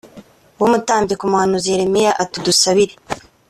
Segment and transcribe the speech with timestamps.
[0.59, 2.93] w umutambyi ku muhanuzi yeremiya ati udusabire